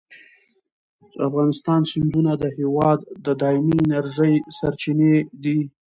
د 1.13 1.15
افغانستان 1.29 1.81
سیندونه 1.91 2.31
د 2.37 2.43
هېواد 2.57 2.99
د 3.25 3.27
دایمي 3.41 3.75
انرژۍ 3.83 4.33
سرچینې 4.57 5.15
دي. 5.43 5.59